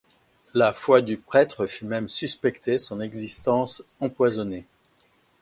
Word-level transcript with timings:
La 0.55 0.73
foi 0.73 1.03
du 1.03 1.15
prêtre 1.17 1.67
fut 1.67 1.85
même 1.85 2.09
suspectée, 2.09 2.79
son 2.79 3.01
existence 3.01 3.83
empoisonnée. 3.99 4.65